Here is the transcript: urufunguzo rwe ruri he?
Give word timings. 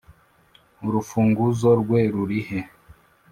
urufunguzo 0.87 1.69
rwe 1.81 2.01
ruri 2.13 2.39
he? 2.47 2.59